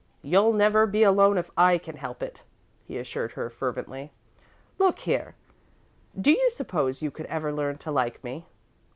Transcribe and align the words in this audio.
"You'll 0.23 0.51
never 0.51 0.87
be 0.87 1.03
alone 1.03 1.37
if 1.37 1.51
I 1.55 1.77
can 1.77 1.97
help 1.97 2.23
it," 2.23 2.41
he 2.87 2.97
assured 2.97 3.33
her, 3.33 3.51
fervently. 3.51 4.11
"Look 4.79 4.97
here, 4.97 5.35
do 6.19 6.31
you 6.31 6.49
suppose 6.49 7.03
you 7.03 7.11
could 7.11 7.27
ever 7.27 7.53
learn 7.53 7.77
to 7.77 7.91
like 7.91 8.23
me?" 8.23 8.47